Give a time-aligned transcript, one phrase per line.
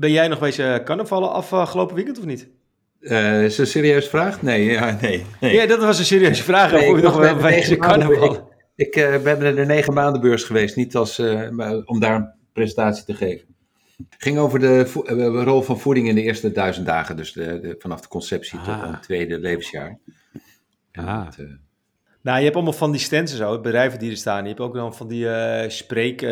[0.00, 2.48] Ben jij nog bezig carnavallen afgelopen weekend of niet?
[3.00, 4.42] Uh, is een serieuze vraag?
[4.42, 5.54] Nee, ja, nee, nee.
[5.54, 6.72] Ja, dat was een serieuze vraag.
[6.72, 8.44] Nee, of je nog wel bezig carnavallen?
[8.76, 12.14] Ik, ik uh, ben naar de negen maanden beurs geweest, niet als, uh, om daar
[12.14, 13.46] een presentatie te geven.
[13.96, 14.84] Het ging over de,
[15.44, 18.64] rol van voeding in de eerste duizend dagen, dus de, de, vanaf de conceptie ah.
[18.64, 19.98] tot een tweede levensjaar.
[20.92, 21.26] Ah.
[22.22, 24.42] Nou, je hebt allemaal van die stands en zo, bedrijven die er staan.
[24.42, 25.26] Je hebt ook dan van die
[25.68, 26.22] spreek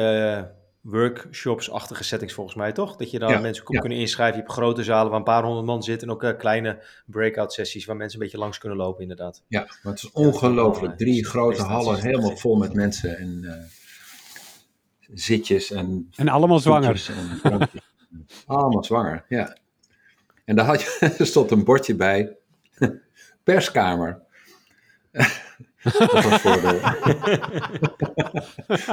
[0.90, 2.96] workshops-achtige settings volgens mij, toch?
[2.96, 4.36] Dat je dan mensen kunnen inschrijven.
[4.36, 7.52] Je hebt grote zalen waar een paar honderd man zitten en ook uh, kleine breakout
[7.52, 9.42] sessies waar mensen een beetje langs kunnen lopen inderdaad.
[9.48, 10.96] Ja, maar het is ongelooflijk.
[10.96, 13.52] Drie grote hallen helemaal vol met mensen en uh,
[15.14, 16.10] zitjes en...
[16.16, 17.10] En allemaal zwanger.
[17.42, 17.70] En
[18.46, 19.56] allemaal zwanger, ja.
[20.44, 22.36] En daar had je, er stond een bordje bij,
[23.44, 24.22] perskamer.
[25.82, 26.78] Dat was voor de...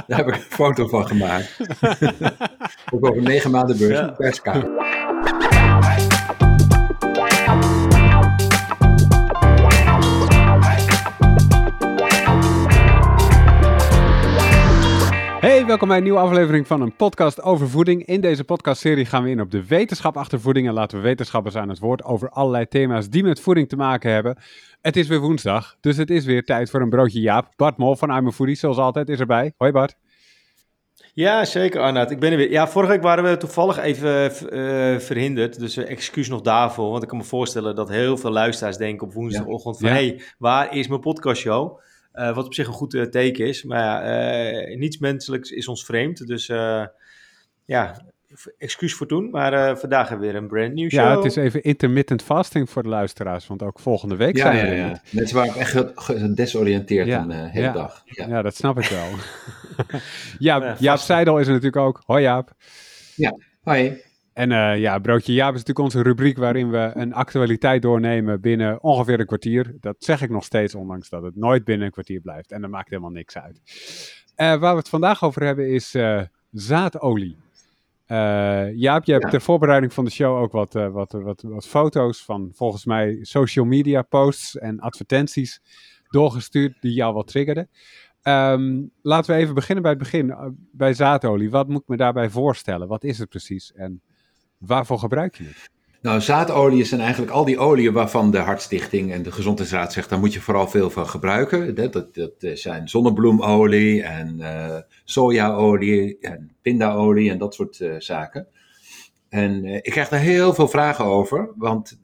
[0.08, 1.60] Daar heb ik een foto van gemaakt.
[2.94, 4.08] Ook over negen maanden beurs, ja.
[4.08, 4.70] perskamer.
[15.66, 18.06] Welkom bij een nieuwe aflevering van een podcast over voeding.
[18.06, 21.56] In deze podcastserie gaan we in op de wetenschap achter voeding en laten we wetenschappers
[21.56, 24.38] aan het woord over allerlei thema's die met voeding te maken hebben.
[24.82, 27.54] Het is weer woensdag, dus het is weer tijd voor een broodje Jaap.
[27.56, 29.54] Bart Mol van I'm Foodie, zoals altijd, is erbij.
[29.58, 29.96] Hoi Bart.
[31.14, 32.12] Ja, zeker Arnaud.
[32.12, 32.52] Ik ben er weer.
[32.52, 35.60] Ja, vorige week waren we toevallig even uh, verhinderd.
[35.60, 36.90] Dus uh, excuus nog daarvoor.
[36.90, 39.88] Want ik kan me voorstellen dat heel veel luisteraars denken op woensdagochtend van...
[39.88, 41.80] hé, hey, waar is mijn podcastshow?
[42.16, 43.64] Uh, wat op zich een goed teken is.
[43.64, 46.28] Maar ja, niets menselijks is ons vreemd.
[46.28, 46.48] Dus
[47.66, 48.06] ja,
[48.58, 51.04] excuus voor toen, maar uh, vandaag hebben we weer een brand new show.
[51.04, 54.76] Ja, het is even intermittent fasting voor de luisteraars, want ook volgende week zijn we
[54.76, 55.02] ja, ja.
[55.10, 58.04] Mensen waren echt gedesoriënteerd ja, een uh, hele dag.
[58.06, 58.42] Ja.
[58.42, 59.08] dat snap ik wel.
[60.40, 62.02] ja, Jaap Seidel is er natuurlijk ook.
[62.06, 62.52] Hoi Jaap.
[63.16, 64.02] Ja, hoi.
[64.36, 68.84] En uh, ja, Broodje Jaap is natuurlijk onze rubriek waarin we een actualiteit doornemen binnen
[68.84, 69.76] ongeveer een kwartier.
[69.80, 72.52] Dat zeg ik nog steeds, ondanks dat het nooit binnen een kwartier blijft.
[72.52, 73.62] En dat maakt helemaal niks uit.
[74.36, 75.96] waar we het vandaag over hebben is
[76.52, 77.38] zaadolie.
[78.08, 81.68] Uh, Jaap, je hebt ter voorbereiding van de show ook wat, uh, wat, wat, wat
[81.68, 85.62] foto's van volgens mij social media posts en advertenties
[86.10, 87.70] doorgestuurd die jou wat triggerden.
[88.24, 91.50] Um, laten we even beginnen bij het begin, uh, bij zaadolie.
[91.50, 92.88] Wat moet ik me daarbij voorstellen?
[92.88, 94.02] Wat is het precies en
[94.66, 95.74] waarvoor gebruik je het?
[96.06, 100.20] Nou, zaadolie zijn eigenlijk al die oliën waarvan de Hartstichting en de Gezondheidsraad zegt, daar
[100.20, 101.76] moet je vooral veel van gebruiken.
[101.76, 108.48] Dat, dat, zijn zonnebloemolie en uh, sojaolie en pindaolie en dat soort uh, zaken.
[109.30, 112.00] En uh, ik krijg er heel veel vragen over, want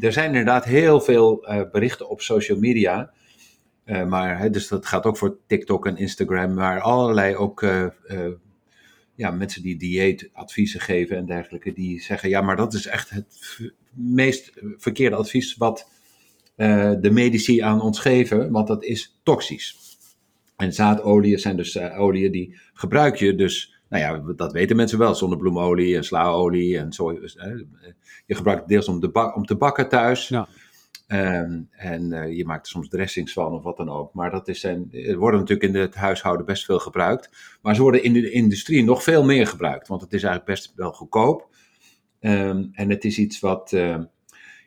[0.00, 3.12] er zijn inderdaad heel veel berichten op social media.
[3.84, 7.66] maar, hè, dus dat gaat ook voor TikTok en Instagram, maar allerlei ook
[9.14, 13.26] ja, mensen die dieetadviezen geven en dergelijke, die zeggen: ja, maar dat is echt het
[13.90, 15.88] meest verkeerde advies wat
[16.56, 19.76] uh, de medici aan ons geven, want dat is toxisch.
[20.56, 24.98] En zaadolieën zijn dus uh, oliën die gebruik je dus, nou ja, dat weten mensen
[24.98, 27.10] wel, zonnebloemolie en slaolie en zo.
[27.10, 27.18] Uh,
[28.26, 30.28] je gebruikt het deels om, bak, om te bakken thuis.
[30.28, 30.48] Ja.
[31.06, 34.14] Ehm, en uh, je maakt er soms dressings van of wat dan ook.
[34.14, 37.58] Maar dat is, en, worden natuurlijk in het huishouden best veel gebruikt.
[37.62, 39.88] Maar ze worden in de industrie nog veel meer gebruikt.
[39.88, 41.48] Want het is eigenlijk best wel goedkoop.
[42.20, 43.98] Um, en het is iets wat, uh,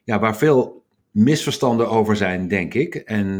[0.04, 2.96] ja, waar veel misverstanden over zijn, denk ik.
[2.96, 3.40] En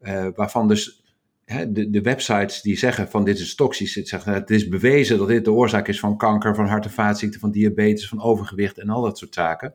[0.00, 1.04] uh, waarvan dus
[1.44, 3.94] hè, de, de, websites die zeggen van dit is toxisch.
[3.94, 6.90] Het, zeggen, het is bewezen dat dit de oorzaak is van kanker, van hart- en
[6.90, 9.74] vaatziekten, van diabetes, van overgewicht en al dat soort zaken.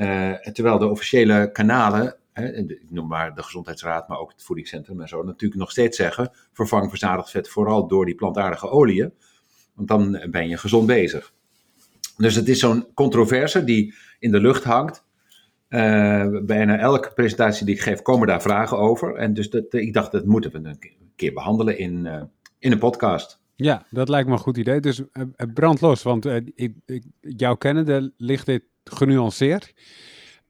[0.00, 5.08] Uh, terwijl de officiële kanalen, ik noem maar de Gezondheidsraad, maar ook het Voedingscentrum en
[5.08, 9.12] zo, natuurlijk nog steeds zeggen: vervang verzadigd vet vooral door die plantaardige oliën,
[9.74, 11.32] want dan ben je gezond bezig.
[12.16, 15.04] Dus het is zo'n controverse die in de lucht hangt.
[15.68, 19.14] Uh, bijna elke presentatie die ik geef, komen daar vragen over.
[19.14, 20.78] En dus dat, ik dacht, dat moeten we een
[21.16, 22.22] keer behandelen in, uh,
[22.58, 23.40] in een podcast.
[23.54, 24.80] Ja, dat lijkt me een goed idee.
[24.80, 25.24] Dus uh,
[25.54, 26.24] brand los, want
[26.54, 29.72] ik, ik, jouw kennende ligt dit genuanceerd.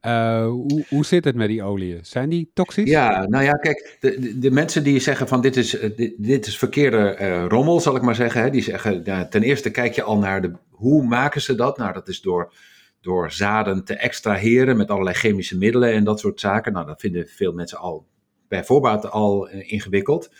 [0.06, 1.98] Uh, hoe, hoe zit het met die oliën?
[2.02, 2.90] Zijn die toxisch?
[2.90, 6.58] Ja, nou ja, kijk, de, de mensen die zeggen van dit is, eh, dit, is
[6.58, 8.42] verkeerde uh, rommel, zal ik maar zeggen.
[8.42, 11.78] Hè, die zeggen, nou, ten eerste kijk je al naar de, hoe maken ze dat?
[11.78, 12.54] Nou, dat is door,
[13.00, 16.72] door zaden te extraheren met allerlei chemische middelen en dat soort zaken.
[16.72, 18.06] Nou, dat vinden veel mensen al
[18.48, 20.30] bij voorbaat al ingewikkeld.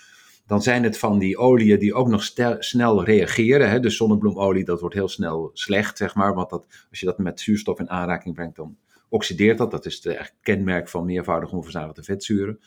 [0.50, 2.23] Dan zijn het van die oliën die ook nog
[2.58, 3.70] snel reageren.
[3.70, 3.81] Hè?
[3.81, 6.35] De zonnebloemolie, dat wordt heel snel slecht, zeg maar.
[6.35, 8.76] Want dat, als je dat met zuurstof in aanraking brengt, dan
[9.08, 9.70] oxideert dat.
[9.70, 12.61] Dat is het kenmerk van meervoudig onverzadigde vetzuren.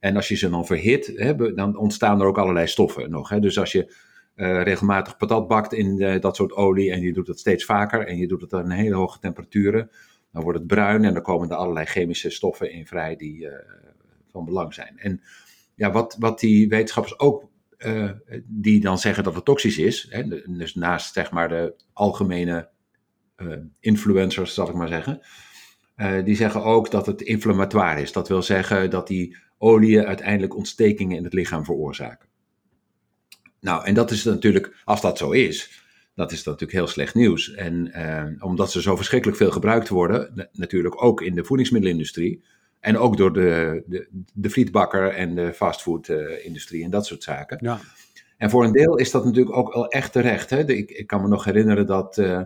[0.00, 3.28] En als je ze dan verhit, hè, dan ontstaan er ook allerlei stoffen nog.
[3.28, 3.40] Hè?
[3.40, 3.94] Dus als je
[4.34, 8.28] regelmatig patat bakt in dat soort olie en je doet het steeds vaker en je
[8.28, 9.90] doet het aan hele hoge temperaturen,
[10.32, 13.48] dan wordt het bruin en dan komen er allerlei chemische stoffen in vrij die
[14.30, 14.98] van belang zijn.
[14.98, 15.20] En
[15.82, 17.50] ja, wat, wat die wetenschappers ook,
[18.44, 22.68] die dan zeggen dat het toxisch is, hè, dus naast zeg maar de algemene
[23.80, 25.20] influencers, zal ik maar zeggen,
[25.96, 28.12] uh, die zeggen ook dat het inflammatoire is.
[28.12, 32.28] Dat wil zeggen dat die oliën uiteindelijk ontstekingen in het lichaam veroorzaken.
[33.60, 35.82] Nou, en dat is natuurlijk, als dat zo is,
[36.14, 37.54] dat is natuurlijk heel slecht nieuws.
[37.54, 42.44] En uh, omdat ze zo verschrikkelijk veel gebruikt worden, natuurlijk ook in de voedingsmiddelenindustrie.
[42.82, 47.58] En ook door de, de, de frietbakker en de fastfoodindustrie en dat soort zaken.
[47.60, 47.80] Ja.
[48.36, 50.50] En voor een deel is dat natuurlijk ook wel echt terecht.
[50.50, 50.68] Hè?
[50.68, 52.42] ik, ik, kan me nog herinneren dat uh,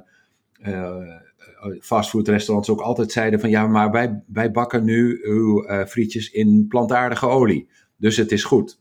[1.81, 6.67] fastfoodrestaurants ook altijd zeiden van ja, maar wij, wij bakken nu uw uh, frietjes in
[6.69, 7.69] plantaardige olie.
[7.97, 8.81] Dus het is goed.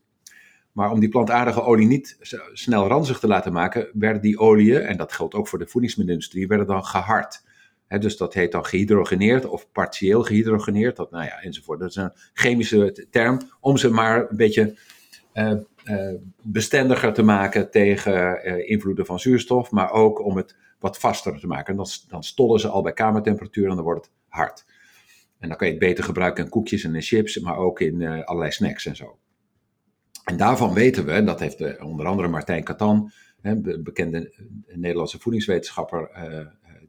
[0.71, 2.17] Maar om die plantaardige olie niet
[2.53, 6.47] snel ranzig te laten maken, werden die oliën, en dat geldt ook voor de voedingsmiddelenindustrie,
[6.47, 7.43] werden dan gehard.
[7.87, 11.79] Dus dat heet dan gehydrogeneerd of partieel gehydrogeneerd, dat, nou ja, enzovoort.
[11.79, 14.77] Dat is een chemische term om ze maar een beetje
[15.33, 15.53] uh,
[15.85, 21.47] uh, bestendiger te maken tegen invloeden van zuurstof, maar ook om het wat vaster te
[21.47, 21.71] maken.
[21.71, 24.65] En dan, dan stollen ze al bij kamertemperatuur en dan wordt het hard.
[25.39, 28.25] En dan kan je het beter gebruiken in koekjes en in chips, maar ook in
[28.25, 29.17] allerlei snacks en zo.
[30.23, 33.11] En daarvan weten we, en dat heeft onder andere Martijn Katan,
[33.41, 36.09] hè, bekende eh, Nederlandse voedingswetenschapper,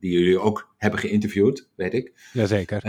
[0.00, 2.12] die jullie ook hebben geïnterviewd, weet ik.
[2.32, 2.82] Jazeker.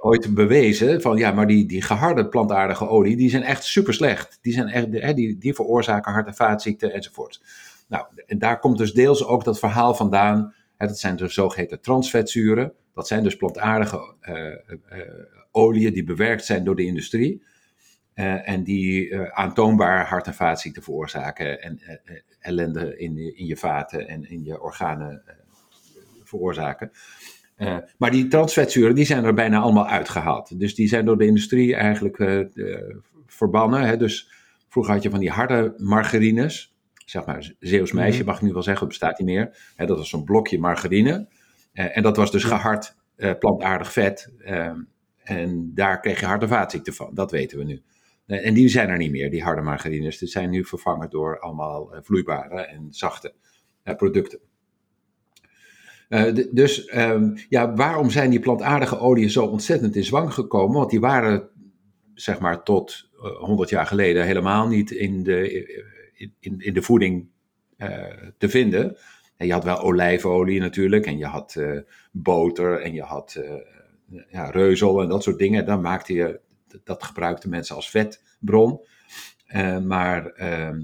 [0.00, 4.38] ooit bewezen van ja, maar die, die geharde plantaardige olie, die zijn echt super slecht.
[4.42, 7.42] Die, zijn echt, die, die veroorzaken hart- en vaatziekten enzovoort.
[7.88, 10.54] Nou, en daar komt dus deels ook dat verhaal vandaan.
[10.76, 12.72] Hè, dat zijn de zogeheten transvetzuren.
[12.94, 15.08] Dat zijn dus plantaardige uh, uh,
[15.50, 17.42] oliën die bewerkt zijn door de industrie.
[18.14, 21.62] Uh, en die aantoonbaar hart- en vaatziekten veroorzaken.
[21.62, 21.80] En
[22.40, 25.22] ellende in, in je vaten en in je organen
[26.28, 26.90] veroorzaken.
[27.98, 30.58] maar die transvetzuren die zijn er bijna allemaal uitgehaald.
[30.58, 32.16] Dus die zijn door de industrie eigenlijk
[33.26, 33.80] verbannen.
[33.80, 33.96] Hè.
[33.96, 34.30] Dus
[34.68, 36.76] vroeger had je van die harde margarines
[37.10, 38.26] zeg maar, Zeeuws meisje, mhm.
[38.26, 39.74] mag ik nu wel zeggen, dat bestaat niet meer.
[39.76, 41.28] dat was zo'n blokje margarine.
[41.72, 42.96] Uh, en dat was dus gehard
[43.38, 44.32] plantaardig vet.
[44.38, 44.70] Uh,
[45.18, 47.82] en daar kreeg je harde vaatziekten van, dat weten we nu.
[48.26, 50.18] en die zijn er niet meer, die harde margarines.
[50.18, 53.34] Die zijn nu vervangen door allemaal vloeibare en zachte
[53.96, 54.38] producten.
[56.50, 60.76] Dus um, ja, waarom zijn die plantaardige oliën zo ontzettend in zwang gekomen?
[60.76, 61.48] Want die waren,
[62.14, 65.66] zeg maar, tot 100 jaar geleden helemaal niet in de
[66.40, 67.28] in, in de voeding
[68.38, 68.96] te vinden.
[69.36, 71.62] En je had wel olijfolie natuurlijk, en je had
[72.12, 73.42] boter, en je had
[74.30, 75.66] ja, reuzel en dat soort dingen.
[75.66, 76.40] Dan maakte je,
[76.84, 78.80] dat gebruikten mensen als vetbron.
[79.86, 80.80] maar ehm,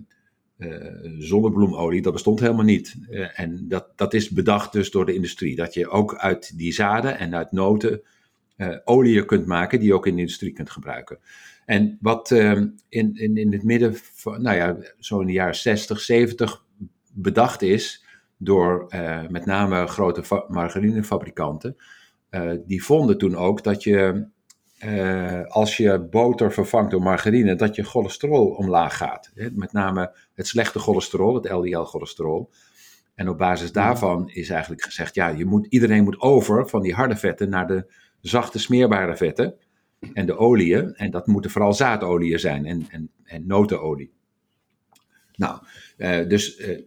[1.18, 2.96] zonnebloemolie, dat bestond helemaal niet.
[3.34, 5.56] en dat, dat is bedacht dus door de industrie.
[5.56, 8.02] Dat je ook uit die zaden en uit noten
[8.84, 11.18] olie kunt maken die je ook in de industrie kunt gebruiken.
[11.64, 15.54] En wat ehm, in, in, in het midden van, nou ja, zo in de jaren
[15.54, 16.64] 60, 70
[17.12, 18.04] bedacht is
[18.36, 21.76] door uh, met name grote margarinefabrikanten,
[22.30, 24.26] uh, die vonden toen ook dat je,
[24.84, 29.30] uh, als je boter vervangt door margarine, dat je cholesterol omlaag gaat.
[29.34, 29.48] Hè?
[29.52, 32.50] Met name het slechte cholesterol, het LDL-cholesterol.
[33.14, 36.94] En op basis daarvan is eigenlijk gezegd, ja, je moet, iedereen moet over van die
[36.94, 37.86] harde vetten naar de
[38.20, 39.54] zachte smeerbare vetten
[40.12, 40.94] en de oliën.
[40.94, 44.12] En dat moeten vooral zaadolieën zijn en, en, en notenolie.
[45.36, 45.58] Nou,
[45.96, 46.78] uh, dus uh,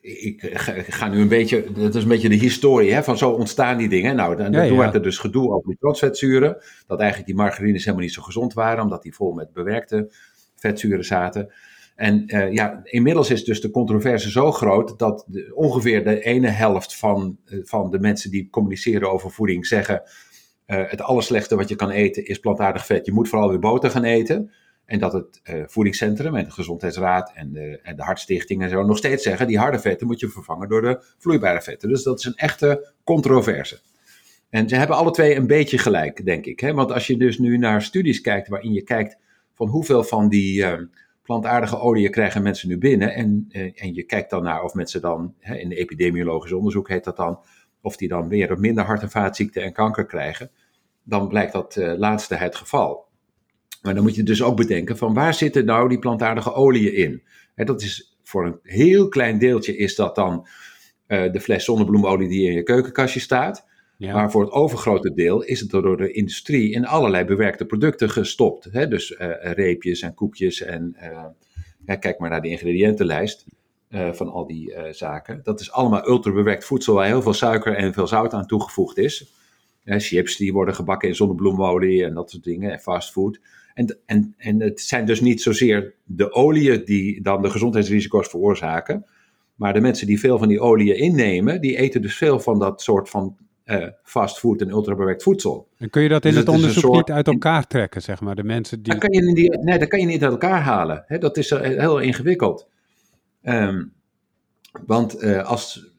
[0.00, 3.78] ik ga nu een beetje, dat is een beetje de historie hè, van zo ontstaan
[3.78, 4.16] die dingen.
[4.16, 6.56] Nou, dan, ja, toen werd er dus gedoe over die transvetzuren.
[6.86, 10.12] Dat eigenlijk die margarines helemaal niet zo gezond waren, omdat die vol met bewerkte
[10.54, 11.52] vetzuren zaten.
[11.94, 16.48] En uh, ja, inmiddels is dus de controverse zo groot dat de, ongeveer de ene
[16.48, 20.02] helft van, van de mensen die communiceren over voeding zeggen
[20.66, 23.06] uh, het allerslechtste wat je kan eten is plantaardig vet.
[23.06, 24.50] Je moet vooral weer boter gaan eten.
[24.86, 28.82] En dat het uh, voedingscentrum en de gezondheidsraad en de, en de hartstichting en zo
[28.82, 31.88] nog steeds zeggen, die harde vetten moet je vervangen door de vloeibare vetten.
[31.88, 33.80] Dus dat is een echte controverse.
[34.50, 36.60] En ze hebben alle twee een beetje gelijk, denk ik.
[36.60, 36.72] Hè?
[36.72, 39.18] Want als je dus nu naar studies kijkt waarin je kijkt
[39.54, 40.72] van hoeveel van die uh,
[41.22, 43.14] plantaardige oliën krijgen mensen nu binnen.
[43.14, 46.88] En, uh, en je kijkt dan naar of mensen dan, hè, in de epidemiologisch onderzoek
[46.88, 47.40] heet dat dan,
[47.80, 50.50] of die dan weer minder hart- en vaatziekten en kanker krijgen,
[51.02, 53.03] dan blijkt dat uh, laatste het geval.
[53.84, 57.22] Maar dan moet je dus ook bedenken van waar zitten nou die plantaardige oliën in?
[57.54, 60.46] dat is voor een heel klein deeltje is dat dan
[61.08, 63.66] uh, de fles zonnebloemolie die in je keukenkastje staat.
[63.98, 64.14] Ja.
[64.14, 68.72] Maar voor het overgrote deel is het door de industrie in allerlei bewerkte producten gestopt.
[68.72, 70.96] Dus uh, reepjes en koekjes en
[71.98, 73.46] kijk maar naar de ingrediëntenlijst.
[73.90, 75.40] van al die zaken.
[75.42, 79.32] Dat is allemaal ultrabewerkt voedsel waar heel veel suiker en veel zout aan toegevoegd is.
[79.84, 83.40] chips die worden gebakken in zonnebloemolie en dat soort dingen, en fastfood.
[83.74, 89.06] En, en, en het zijn dus niet zozeer de oliën die dan de gezondheidsrisico's veroorzaken.
[89.54, 92.82] Maar de mensen die veel van die oliën innemen, die eten dus veel van dat
[92.82, 95.68] soort van uh, fastfood en ultrabewerkt voedsel.
[95.78, 98.34] En kun je dat in dus het, onderzoek niet uit elkaar trekken, zeg maar?
[98.34, 98.92] De mensen die...
[98.92, 101.04] Dat kan je, die, nee, dat kan je niet uit elkaar halen.
[101.18, 102.68] Dat is uh, heel ingewikkeld.
[103.42, 103.92] Um,
[104.86, 105.92] want uh, als,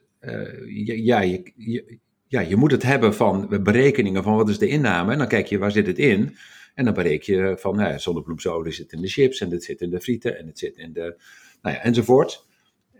[0.86, 5.12] ja, je, je, ja, je moet het hebben van berekeningen van wat is de inname.
[5.12, 6.36] En dan kijk je waar zit het in.
[6.76, 9.90] En dan bereken je van nou, zonnebloemsolie zit in de chips en het zit in
[9.90, 11.16] de frieten en het zit in de,
[11.62, 12.46] nou ja, enzovoort.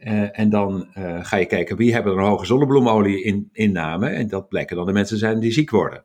[0.04, 4.08] Uh, en dan uh, ga je kijken wie hebben er een hoge zonnebloemolie in, inname.
[4.08, 6.04] En dat blijken dan de mensen zijn die ziek worden.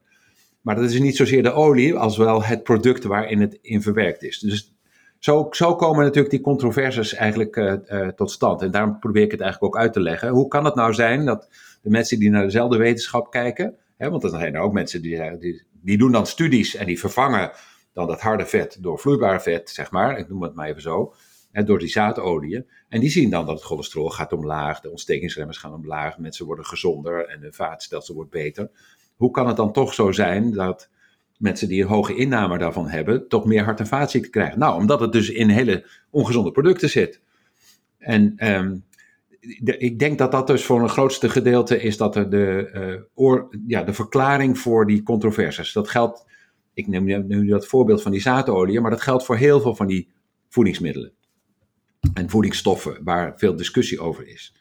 [0.60, 4.22] Maar dat is niet zozeer de olie als wel het product waarin het in verwerkt
[4.22, 4.38] is.
[4.38, 4.74] Dus
[5.18, 8.62] zo, zo komen natuurlijk die controversies eigenlijk uh, tot stand.
[8.62, 10.28] En daarom probeer ik het eigenlijk ook uit te leggen.
[10.28, 11.48] Hoe kan het nou zijn dat
[11.82, 15.38] de mensen die naar dezelfde wetenschap kijken, hè, want er zijn er ook mensen die,
[15.38, 17.52] die, die doen dan studies en die vervangen
[17.92, 21.14] dan dat harde vet door vloeibaar vet, zeg maar, ik noem het maar even zo,
[21.52, 22.66] hè, door die zaadolieën.
[22.88, 26.64] En die zien dan dat het cholesterol gaat omlaag, de ontstekingsremmers gaan omlaag, mensen worden
[26.66, 28.70] gezonder en hun vaatstelsel wordt beter.
[29.16, 30.88] Hoe kan het dan toch zo zijn dat
[31.38, 34.58] mensen die een hoge inname daarvan hebben, toch meer hart- en vaatziekten krijgen?
[34.58, 37.20] Nou, omdat het dus in hele ongezonde producten zit.
[37.98, 38.34] En
[39.78, 43.48] ik denk dat dat dus voor een grootste gedeelte is dat er de, uh, oor,
[43.66, 45.72] ja, de verklaring voor die controversies.
[45.72, 46.24] Dat geldt,
[46.74, 49.86] ik neem nu dat voorbeeld van die zaadolie, maar dat geldt voor heel veel van
[49.86, 50.08] die
[50.48, 51.12] voedingsmiddelen.
[52.14, 54.54] En voedingsstoffen, waar veel discussie over is.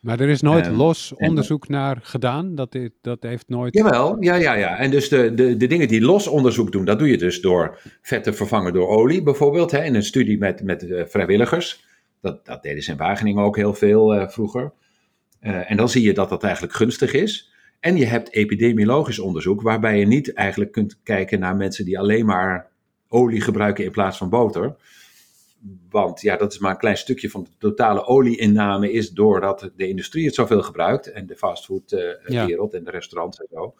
[0.00, 2.54] Maar er is nooit um, los onderzoek naar gedaan?
[2.54, 3.74] Dat, dat heeft nooit...
[3.74, 4.76] Jawel, ja, ja, ja.
[4.76, 7.78] En dus de, de, de dingen die los onderzoek doen, dat doe je dus door
[8.02, 9.70] vetten vervangen door olie bijvoorbeeld.
[9.70, 11.84] Hè, in een studie met, met uh, vrijwilligers.
[12.20, 14.72] Dat, dat deden ze in Wageningen ook heel veel uh, vroeger.
[15.40, 17.54] Uh, en dan zie je dat dat eigenlijk gunstig is.
[17.80, 22.26] En je hebt epidemiologisch onderzoek, waarbij je niet eigenlijk kunt kijken naar mensen die alleen
[22.26, 22.70] maar
[23.08, 24.76] olie gebruiken in plaats van boter.
[25.90, 29.88] Want ja, dat is maar een klein stukje van de totale olieinname, is doordat de
[29.88, 31.12] industrie het zoveel gebruikt.
[31.12, 32.78] En de fastfoodwereld uh, ja.
[32.78, 33.74] en de restaurants en zo.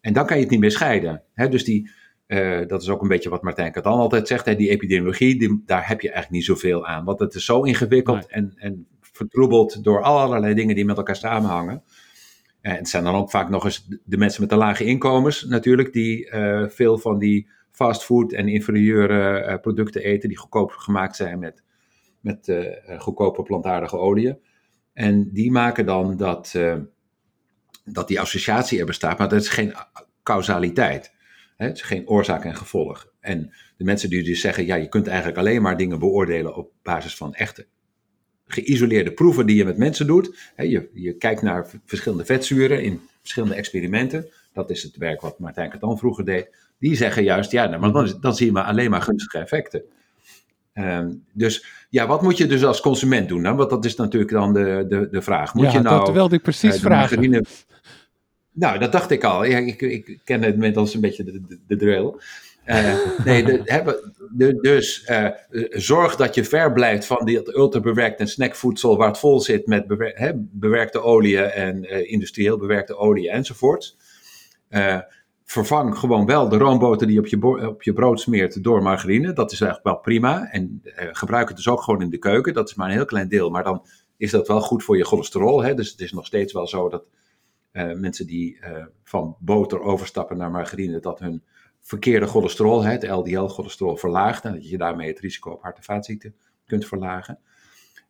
[0.00, 1.22] En dan kan je het niet meer scheiden.
[1.32, 1.48] Hè?
[1.48, 1.90] Dus die,
[2.30, 4.44] uh, dat is ook een beetje wat Martijn Katan altijd zegt.
[4.44, 7.04] Hè, die epidemiologie, die, daar heb je eigenlijk niet zoveel aan.
[7.04, 8.28] Want het is zo ingewikkeld nee.
[8.28, 11.82] en, en vertroebeld door allerlei dingen die met elkaar samenhangen.
[12.60, 15.92] En het zijn dan ook vaak nog eens de mensen met de lage inkomens natuurlijk,
[15.92, 21.38] die uh, veel van die fastfood en inferieure uh, producten eten, die goedkoop gemaakt zijn
[21.38, 21.62] met,
[22.20, 22.66] met uh,
[22.98, 24.38] goedkope plantaardige oliën.
[24.92, 26.54] En die maken dan dat,
[27.84, 29.74] dat die associatie er bestaat, maar dat is geen
[30.22, 31.18] causaliteit.
[31.66, 33.12] Het is geen oorzaak en gevolg.
[33.20, 36.70] En de mensen die dus zeggen, ja, je kunt eigenlijk alleen maar dingen beoordelen op
[36.82, 37.66] basis van echte
[38.46, 40.52] geïsoleerde proeven die je met mensen doet.
[40.56, 44.28] Je, je kijkt naar verschillende vetzuren in verschillende experimenten.
[44.52, 46.56] Dat is het werk wat Martijn Katan vroeger deed.
[46.78, 49.82] Die zeggen juist, ja, nou, maar dan, dan zie je maar alleen maar gunstige effecten.
[50.74, 53.42] Um, dus ja, wat moet je dus als consument doen?
[53.42, 53.56] Nou?
[53.56, 55.54] Want dat is natuurlijk dan de, de, de vraag.
[55.54, 57.18] Moet ja, je nou, dat wilde ik precies uh, vragen.
[57.18, 57.44] Margarine,
[58.52, 59.44] nou, dat dacht ik al.
[59.44, 62.14] Ja, ik, ik ken het inmiddels een beetje de, de, de drill.
[62.66, 65.28] Uh, nee, de, hebben, de, dus uh,
[65.70, 69.86] zorg dat je ver blijft van die ultrabewerkt en snackvoedsel waar het vol zit met
[69.86, 73.96] bewer, he, bewerkte oliën en uh, industrieel bewerkte olie enzovoort.
[75.44, 79.32] vervang gewoon wel de roomboter die je op je, op je brood smeert door margarine.
[79.32, 80.50] Dat is eigenlijk wel prima.
[80.50, 82.54] En gebruik het dus ook gewoon in de keuken.
[82.54, 83.82] Dat is maar een heel klein deel, maar dan
[84.16, 85.62] is dat wel goed voor je cholesterol.
[85.62, 85.74] Hè?
[85.74, 87.02] Dus het is nog steeds wel zo dat
[87.72, 88.58] mensen die
[89.02, 91.42] van boter overstappen naar margarine, dat hun
[91.80, 94.44] verkeerde cholesterol, het LDL-cholesterol, verlaagt.
[94.44, 96.34] En dat je daarmee het risico op hart- en vaatziekten
[96.66, 97.38] kunt verlagen.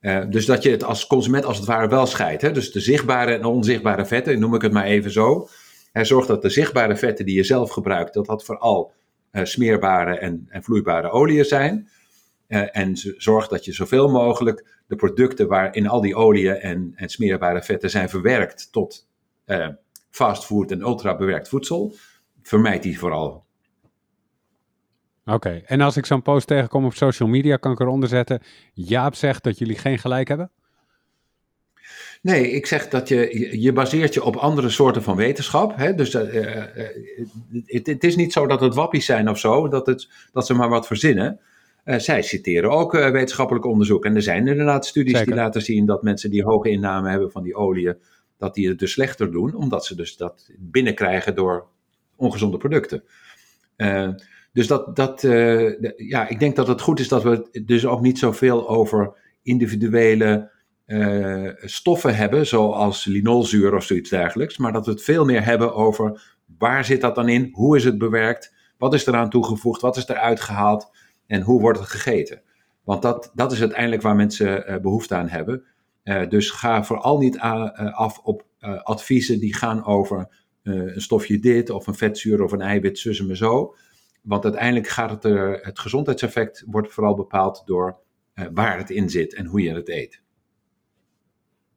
[0.00, 2.42] Uh, dus dat je het als consument als het ware wel scheidt.
[2.42, 2.52] Hè?
[2.52, 5.48] Dus de zichtbare en onzichtbare vetten, noem ik het maar even zo.
[5.92, 8.92] Hij zorgt dat de zichtbare vetten die je zelf gebruikt, dat dat vooral
[9.32, 11.88] uh, smeerbare en, en, vloeibare oliën zijn.
[12.48, 17.62] En zorg dat je zoveel mogelijk de producten waarin al die oliën en, en smeerbare
[17.62, 19.08] vetten zijn verwerkt tot
[20.10, 21.94] fastfood en ultra bewerkt voedsel,
[22.42, 23.44] vermijd die vooral.
[25.24, 28.42] Oké, en als ik zo'n post tegenkom op social media, kan ik eronder zetten:
[28.72, 30.50] Jaap zegt dat jullie geen gelijk hebben?
[32.22, 35.76] Nee, ik zeg dat je, je baseert je op andere soorten van wetenschap.
[35.76, 35.94] Hè?
[35.94, 36.64] Dus uh, uh,
[37.66, 40.54] het, het, is niet zo dat het wappies zijn of zo, dat, het, dat ze
[40.54, 41.40] maar wat verzinnen.
[41.84, 44.04] Uh, zij citeren ook wetenschappelijk onderzoek.
[44.04, 45.26] En er zijn inderdaad studies Zeker.
[45.26, 47.96] die laten zien dat mensen die hoge inname hebben van die oliën,
[48.40, 51.66] dat die het dus slechter doen, omdat ze dus dat binnenkrijgen door
[52.16, 53.04] ongezonde producten.
[54.52, 58.00] Dus dat, dat uh, ja, ik denk dat het goed is dat we dus ook
[58.00, 60.50] niet zoveel over individuele
[61.60, 66.36] stoffen hebben, zoals linolzuur of zoiets dergelijks, maar dat we het veel meer hebben over
[66.58, 70.08] waar zit dat dan in, hoe is het bewerkt, wat is eraan toegevoegd, wat is
[70.08, 70.90] eruit gehaald
[71.26, 72.42] en hoe wordt het gegeten.
[72.84, 75.64] Want dat, dat is uiteindelijk waar mensen behoefte aan hebben.
[76.28, 78.46] Dus ga vooral niet af op
[78.82, 80.28] adviezen die gaan over
[80.62, 83.74] een stofje dit of een vetzuur of een eiwit, zus en zo.
[84.22, 87.98] Want uiteindelijk gaat het er, het gezondheidseffect wordt vooral bepaald door
[88.52, 90.22] waar het in zit en hoe je het eet.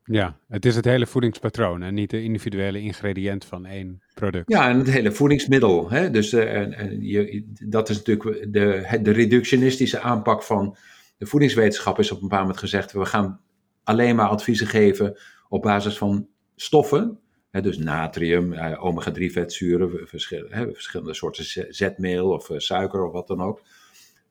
[0.05, 4.51] Ja, het is het hele voedingspatroon en niet de individuele ingrediënt van één product.
[4.51, 5.89] Ja, en het hele voedingsmiddel.
[5.89, 6.09] Hè?
[6.09, 10.77] Dus uh, en, en je, dat is natuurlijk de, de reductionistische aanpak van
[11.17, 13.39] de voedingswetenschap is op een bepaald moment gezegd, we gaan
[13.83, 17.23] alleen maar adviezen geven op basis van stoffen
[17.61, 23.61] dus natrium, uh, omega-3 vetzuren, verschillende soorten zetmeel of uh, suiker of wat dan ook.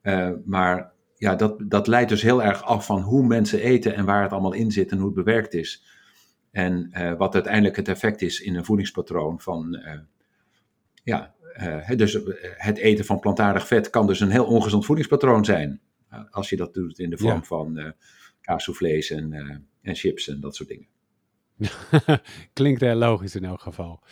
[0.03, 4.05] Uh, maar ja, dat, dat leidt dus heel erg af van hoe mensen eten en
[4.05, 5.85] waar het allemaal in zit en hoe het bewerkt is.
[6.51, 9.81] En wat uiteindelijk het effect is in een voedingspatroon van,
[11.05, 11.35] ja,
[11.97, 15.81] dus het eten van plantaardig vet kan dus een heel ongezond voedingspatroon zijn.
[16.31, 17.43] als je dat doet in de vorm ja.
[17.43, 17.95] van
[18.43, 19.33] kaasvlees en,
[19.83, 20.87] en chips en dat soort dingen.
[22.53, 24.03] Klinkt heel logisch in elk geval.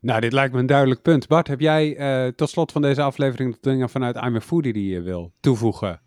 [0.00, 1.28] Nou, dit lijkt me een duidelijk punt.
[1.28, 4.92] Bart, heb jij uh, tot slot van deze aflevering dingen vanuit I'm a Foodie die
[4.92, 6.00] je wil toevoegen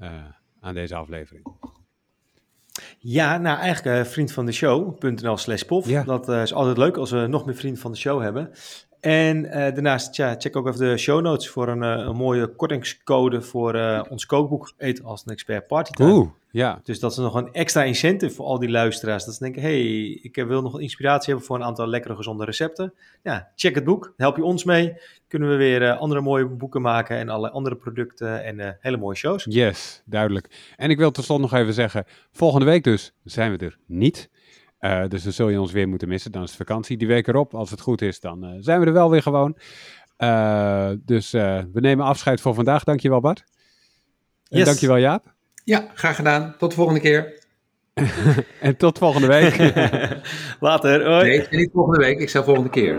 [0.00, 0.24] uh,
[0.60, 1.46] aan deze aflevering?
[2.98, 5.88] Ja, nou eigenlijk uh, vriend van de show.nl slash pof.
[5.88, 6.02] Ja.
[6.02, 8.50] Dat is altijd leuk als we nog meer vrienden van de show hebben.
[9.06, 13.42] En uh, daarnaast, ja, check ook even de show notes voor een, een mooie kortingscode
[13.42, 16.12] voor uh, ons kookboek Eet als een expert partytime.
[16.12, 16.80] Oeh, ja.
[16.82, 19.24] Dus dat is nog een extra incentive voor al die luisteraars.
[19.24, 19.80] Dat ze denken, hey,
[20.22, 22.94] ik wil nog inspiratie hebben voor een aantal lekkere gezonde recepten.
[23.22, 24.94] Ja, check het boek, help je ons mee.
[25.28, 29.46] Kunnen we weer andere mooie boeken maken en alle andere producten en hele mooie shows.
[29.48, 30.74] Yes, duidelijk.
[30.76, 34.28] En ik wil tot slot nog even zeggen, volgende week dus zijn we er niet.
[34.86, 36.32] Uh, dus dan zul je ons weer moeten missen.
[36.32, 36.96] Dan is het vakantie.
[36.96, 39.56] Die week erop, als het goed is, dan uh, zijn we er wel weer gewoon.
[40.18, 42.84] Uh, dus we nemen afscheid voor vandaag.
[42.84, 43.44] Dankjewel Bart.
[44.48, 44.66] En yes.
[44.66, 45.34] dankjewel Jaap.
[45.64, 46.54] Ja, graag gedaan.
[46.58, 47.44] Tot de volgende keer.
[48.60, 49.58] en tot volgende week.
[50.60, 51.06] Later.
[51.06, 51.28] Hoi.
[51.28, 52.18] Nee, niet volgende week.
[52.18, 52.98] Ik zeg volgende keer.